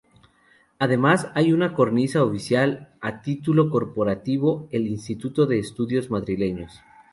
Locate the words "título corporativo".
3.21-4.67